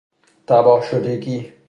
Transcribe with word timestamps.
تباه 0.47 0.81
شدگی 0.85 1.53